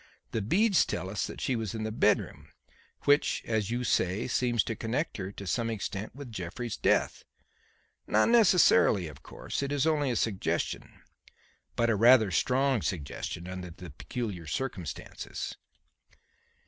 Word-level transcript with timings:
The 0.31 0.41
beads 0.41 0.83
tell 0.83 1.11
us 1.11 1.27
that 1.27 1.39
she 1.39 1.55
was 1.55 1.75
in 1.75 1.83
the 1.83 1.91
bedroom; 1.91 2.47
which, 3.03 3.43
as 3.45 3.69
you 3.69 3.83
say, 3.83 4.27
seems 4.27 4.63
to 4.63 4.75
connect 4.75 5.17
her 5.17 5.31
to 5.33 5.45
some 5.45 5.69
extent 5.69 6.15
with 6.15 6.31
Jeffrey's 6.31 6.75
death. 6.75 7.23
Not 8.07 8.29
necessarily, 8.29 9.05
of 9.07 9.21
course. 9.21 9.61
It 9.61 9.71
is 9.71 9.85
only 9.85 10.09
a 10.09 10.15
suggestion; 10.15 11.03
but 11.75 11.91
a 11.91 11.95
rather 11.95 12.31
strong 12.31 12.81
suggestion 12.81 13.47
under 13.47 13.69
the 13.69 13.91
peculiar 13.91 14.47
circumstances." 14.47 15.55